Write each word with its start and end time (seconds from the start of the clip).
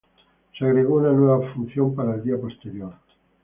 Se 0.57 0.65
agregó 0.65 0.95
una 0.95 1.11
nueva 1.11 1.53
función 1.53 1.93
para 1.93 2.15
el 2.15 2.23
día 2.23 2.41
posterior. 2.41 2.95